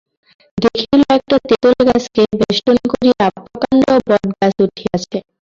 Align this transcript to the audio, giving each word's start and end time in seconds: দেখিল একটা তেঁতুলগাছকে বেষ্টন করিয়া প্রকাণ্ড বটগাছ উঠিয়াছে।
দেখিল 0.57 1.01
একটা 1.15 1.35
তেঁতুলগাছকে 1.47 2.21
বেষ্টন 2.39 2.77
করিয়া 2.91 3.25
প্রকাণ্ড 3.37 3.83
বটগাছ 3.99 4.55
উঠিয়াছে। 4.65 5.17